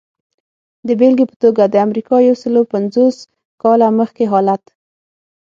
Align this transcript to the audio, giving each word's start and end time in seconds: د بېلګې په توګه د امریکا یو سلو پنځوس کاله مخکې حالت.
د 0.87 0.89
بېلګې 0.99 1.25
په 1.31 1.35
توګه 1.43 1.63
د 1.67 1.75
امریکا 1.85 2.15
یو 2.27 2.35
سلو 2.43 2.61
پنځوس 2.73 3.15
کاله 3.61 3.87
مخکې 3.99 4.23
حالت. 4.31 4.63